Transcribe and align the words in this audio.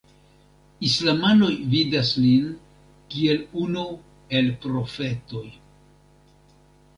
Islamanoj 0.87 1.49
vidas 1.73 2.09
lin 2.23 2.47
kiel 3.13 3.45
unu 3.65 3.85
el 4.41 4.51
profetoj. 4.65 5.45